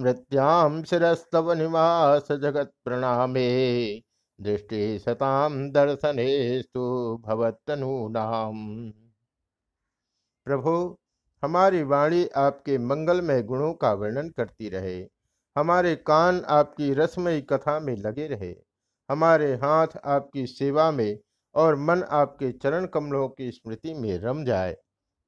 स्मृत्याम 0.00 0.82
शिस्तव 0.82 1.52
निवास 1.52 2.32
जगत 2.32 2.72
प्रणामे, 2.84 3.46
दृष्टि 4.40 4.98
सताम 4.98 5.70
दर्शनेस्तु 5.70 6.80
भवतनूनाम 7.26 8.90
प्रभु, 10.44 10.98
हमारी 11.44 11.82
वाणी 11.82 12.28
आपके 12.36 12.78
मंगलमय 12.78 13.42
गुणों 13.42 13.74
का 13.74 13.92
वर्णन 13.92 14.28
करती 14.28 14.68
रहे। 14.68 15.08
हमारे 15.56 15.96
कान 15.96 16.42
आपकी 16.48 16.94
रसमयी 16.94 17.42
कथा 17.42 17.80
में 17.80 17.96
लगे 17.96 18.26
रहे। 18.26 18.54
हमारे 19.10 19.54
हाथ 19.54 19.88
आपकी 20.04 20.46
सेवा 20.46 20.90
में 20.90 21.18
और 21.54 21.76
मन 21.76 22.02
आपके 22.02 22.52
चरण 22.52 22.86
कमलों 22.86 23.28
की 23.28 23.50
स्मृति 23.50 23.94
में 23.94 24.18
रम 24.18 24.44
जाए। 24.44 24.76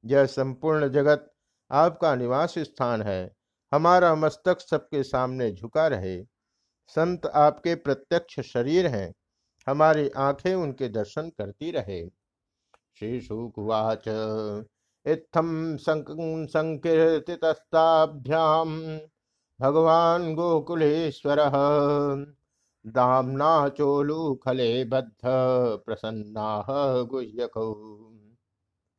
यह 0.04 0.26
संपूर्ण 0.26 0.88
जगत 0.88 1.32
आपका 1.70 2.14
निवास 2.14 2.54
स्थान 2.58 3.02
है। 3.02 3.37
हमारा 3.72 4.14
मस्तक 4.14 4.60
सबके 4.60 5.02
सामने 5.02 5.52
झुका 5.52 5.88
रहे। 5.88 6.24
संत 6.88 7.26
आपके 7.26 7.74
प्रत्यक्ष 7.74 8.40
शरीर 8.40 8.86
हैं। 8.86 9.14
हमारी 9.68 10.08
आँखें 10.08 10.54
उनके 10.54 10.88
दर्शन 10.88 11.32
करती 11.38 11.70
रहे। 11.70 12.10
श्री 12.98 13.20
शुकुवाच 13.20 14.04
इत्थम 15.06 15.76
संकीर्तितस्ताभ्याम 16.46 18.98
भगवान 19.60 20.34
गोकुलेश्वर। 20.34 21.36
दामना 22.86 23.68
चोलू 23.68 24.34
खले 24.34 24.84
बद्ध 24.84 25.18
प्रसन्ना 25.86 26.66
गुह्यक। 27.02 27.52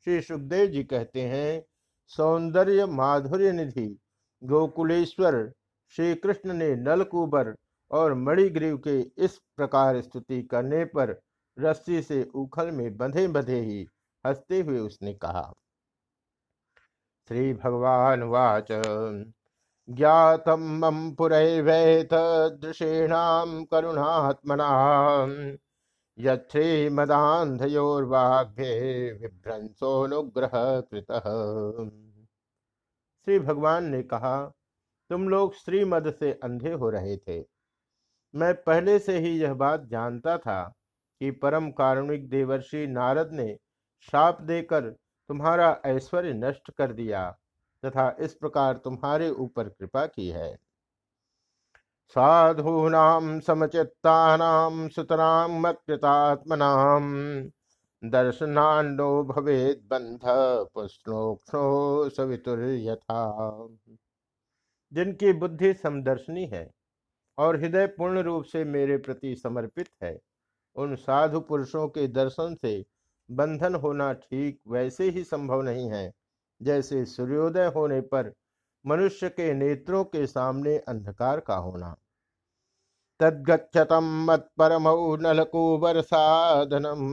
श्री 0.03 0.21
सुखदेव 0.21 0.67
जी 0.67 0.83
कहते 0.83 1.21
हैं, 1.21 1.65
सौंदर्य 2.07 2.85
माधुर्य 2.85 3.51
निधि। 3.51 3.99
गोकुलेश्वर 4.43 5.51
श्री 5.89 6.15
कृष्ण 6.15 6.53
ने 6.53 6.75
नलकूबर 6.75 7.55
और 7.91 8.13
मणिग्रीव 8.13 8.77
के 8.77 8.99
इस 9.17 9.39
प्रकार 9.55 10.01
स्तुति 10.01 10.41
करने 10.43 10.85
पर 10.85 11.21
रस्सी 11.59 12.01
से 12.01 12.23
उखल 12.35 12.71
में 12.71 12.97
बंधे 12.97 13.27
बंधे 13.27 13.59
ही 13.59 13.87
हँसते 14.25 14.61
हुए 14.61 14.79
उसने 14.79 15.13
कहा 15.13 15.53
श्री 17.29 17.53
भगवान 17.53 18.23
वाच। 18.23 18.67
ज्ञातम 19.89 20.59
मम 20.59 21.11
पुरैवैत 21.11 22.09
दृशेणाम 22.61 23.63
करुणात्मना। 23.63 24.69
यच्छ्री 26.17 26.89
मदांधयोर्वाग्भे 26.89 28.71
विभ्रंसोनुग्रह 29.13 30.51
कृतः 30.81 31.23
श्री 33.27 33.39
भगवान 33.39 33.85
ने 33.85 34.01
कहा, 34.03 34.45
तुम 35.09 35.29
लोग 35.29 35.55
श्रीमद 35.55 36.13
से 36.19 36.31
अंधे 36.43 36.71
हो 36.71 36.89
रहे 36.89 37.17
थे। 37.17 37.39
मैं 38.33 38.53
पहले 38.63 38.99
से 38.99 39.17
ही 39.19 39.37
यह 39.39 39.53
बात 39.53 39.85
जानता 39.85 40.37
था 40.37 40.61
कि 41.21 41.31
परम 41.31 41.69
कारुणिक 41.71 42.29
देवर्षि 42.29 42.87
नारद 42.87 43.29
ने 43.33 43.57
श्राप 44.01 44.41
देकर 44.41 44.89
तुम्हारा 45.29 45.81
ऐश्वर्य 45.85 46.33
नष्ट 46.33 46.71
कर 46.71 46.93
दिया 46.93 47.29
तथा 47.83 48.15
इस 48.19 48.33
प्रकार 48.33 48.77
तुम्हारे 48.77 49.29
ऊपर 49.29 49.69
कृपा 49.69 50.05
की 50.05 50.27
है। 50.29 50.55
साधूनाम 52.15 53.39
समचित्तानाम 53.39 54.87
सुतराम 54.89 55.59
मत्कृतात्मनाम 55.59 57.03
दर्शनांडो 58.03 59.23
भवेद 59.23 59.81
बंध 59.91 60.19
पुष्णोक्षो 60.73 61.63
सवितुर 62.09 62.59
यथा 62.59 63.23
जिनकी 64.91 65.33
बुद्धि 65.33 65.73
समदर्शनी 65.73 66.45
है 66.45 66.69
और 67.37 67.59
हृदय 67.59 67.87
पूर्ण 67.87 68.21
रूप 68.23 68.43
से 68.43 68.63
मेरे 68.65 68.97
प्रति 68.97 69.35
समर्पित 69.35 69.89
है, 70.03 70.17
उन 70.75 70.95
साधु 70.95 71.39
पुरुषों 71.39 71.87
के 71.87 72.07
दर्शन 72.09 72.55
से 72.61 72.83
बंधन 73.29 73.75
होना 73.75 74.11
ठीक 74.13 74.59
वैसे 74.67 75.09
ही 75.09 75.23
संभव 75.23 75.61
नहीं 75.61 75.89
है, 75.91 76.11
जैसे 76.61 77.03
सूर्योदय 77.05 77.71
होने 77.75 77.99
पर 78.03 78.33
मनुष्य 78.85 79.29
के 79.29 79.53
नेत्रों 79.53 80.03
के 80.05 80.25
सामने 80.27 80.77
अंधकार 80.79 81.39
का 81.39 81.55
होना। 81.57 81.95
तद्गछतम 83.19 84.09
मत 84.25 84.49
परमौ 84.57 85.15
नलकुबर 85.21 86.01
साधनम 86.01 87.05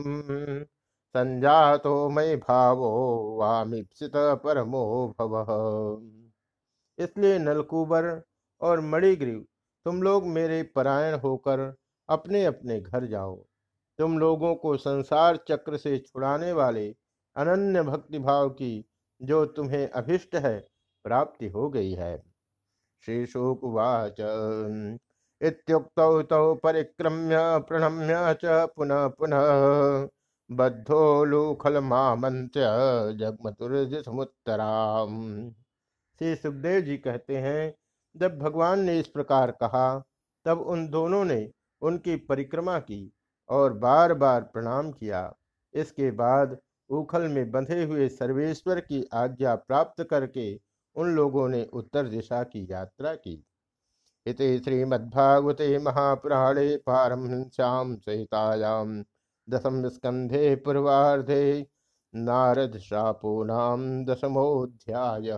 संजातो 1.17 2.09
मय 2.09 2.35
भावो 2.35 2.89
वामीप्सित 3.37 4.11
परमो 4.15 5.15
भव। 5.19 6.01
इसलिए 6.99 7.39
नलकुबर 7.39 8.21
और 8.61 8.79
मणिग्रीव, 8.79 9.45
तुम 9.85 10.01
लोग 10.03 10.27
मेरे 10.27 10.63
परायण 10.63 11.19
होकर 11.19 11.75
अपने 12.09 12.45
अपने 12.45 12.79
घर 12.79 13.05
जाओ। 13.05 13.35
तुम 13.99 14.19
लोगों 14.19 14.55
को 14.55 14.77
संसार 14.77 15.37
चक्र 15.37 15.77
से 15.77 15.97
छुड़ाने 15.97 16.51
वाले 16.51 16.95
अनन्य 17.35 17.83
भक्ति 17.83 18.19
भाव 18.19 18.49
की 18.49 18.85
जो 19.21 19.45
तुम्हें 19.45 19.89
अभिष्ट 19.89 20.35
है, 20.35 20.67
प्राप्ति 21.03 21.47
हो 21.47 21.69
गई 21.69 21.91
है। 21.91 22.17
श्री 22.17 23.15
श्रीशुकुवाच 23.15 24.15
इत्युक्तौ 25.41 26.21
तौ 26.23 26.55
परिक्रम्य 26.55 27.37
प्रणम्य 27.67 28.37
च 28.43 28.69
पुनः 28.75 29.07
पुनः 29.07 30.07
बद्धोलूखलमामन्त्य 30.51 32.59
जगमतुर्जसमुत्तराम। 33.13 35.51
श्री 36.19 36.35
सुखदेव 36.35 36.81
जी 36.81 36.97
कहते 36.97 37.37
हैं, 37.37 37.73
जब 38.15 38.39
भगवान 38.39 38.79
ने 38.79 38.99
इस 38.99 39.07
प्रकार 39.07 39.51
कहा, 39.51 40.03
तब 40.45 40.61
उन 40.61 40.89
दोनों 40.89 41.25
ने 41.25 41.51
उनकी 41.81 42.15
परिक्रमा 42.15 42.79
की 42.79 43.13
और 43.49 43.73
बार 43.73 44.13
बार 44.13 44.41
प्रणाम 44.41 44.91
किया। 44.91 45.35
इसके 45.73 46.11
बाद 46.11 46.57
उखल 46.89 47.21
में 47.21 47.51
बंधे 47.51 47.83
हुए 47.83 48.09
सर्वेश्वर 48.09 48.79
की 48.79 49.09
आज्ञा 49.13 49.55
प्राप्त 49.55 50.03
करके 50.03 50.59
उन 50.95 51.15
लोगों 51.15 51.49
ने 51.49 51.69
उत्तर 51.73 52.07
दिशा 52.07 52.43
की 52.43 52.67
यात्रा 52.71 53.15
की। 53.15 53.45
इति 54.25 54.59
श्रीमद्भागवते 54.59 55.79
महापुराणे 55.79 56.77
पारमश्याम 56.77 57.95
सहितायाम। 57.95 59.05
दशम 59.49 59.89
स्कंधे 59.89 60.55
पूर्वाधे 60.55 61.67
नारद 62.15 62.77
शापो 62.77 63.43
नाम 63.43 64.05
दशमोध्याय 64.05 65.31